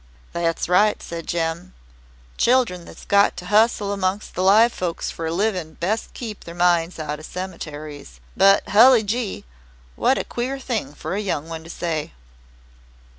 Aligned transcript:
"That's 0.33 0.67
right," 0.67 0.99
said 1.03 1.27
Jem. 1.27 1.75
"Children 2.35 2.85
that's 2.85 3.05
got 3.05 3.37
to 3.37 3.45
hustle 3.45 3.93
about 3.93 3.93
among 3.93 4.21
live 4.45 4.73
folks 4.73 5.11
for 5.11 5.27
a 5.27 5.31
livin' 5.31 5.75
best 5.75 6.15
keep 6.15 6.43
their 6.43 6.55
minds 6.55 6.97
out 6.97 7.19
of 7.19 7.25
cemeteries. 7.27 8.19
But, 8.35 8.69
Hully 8.69 9.03
Gee, 9.03 9.45
what 9.95 10.17
a 10.17 10.23
queer 10.23 10.57
thing 10.57 10.95
for 10.95 11.13
a 11.13 11.21
young 11.21 11.49
one 11.49 11.63
to 11.65 11.69
say." 11.69 12.13